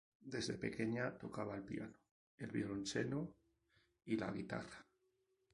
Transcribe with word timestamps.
Desde 0.33 0.57
pequeña 0.57 1.15
tocaba 1.15 1.53
el 1.55 1.63
piano, 1.63 1.95
el 2.39 2.49
violonchelo 2.49 3.35
y 4.05 4.17
la 4.17 4.31
guitarra. 4.31 4.87